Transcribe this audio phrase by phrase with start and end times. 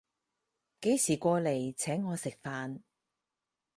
[0.81, 2.79] 幾時過來請我食飯